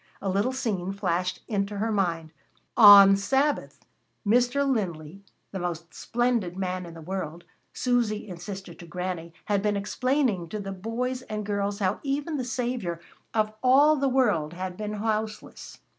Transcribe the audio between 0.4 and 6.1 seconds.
scene flashed into her mind: On Sabbath, Mr. Linley, the most